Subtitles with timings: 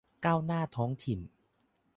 [0.25, 1.19] ก้าวหน้าท้องถิ่น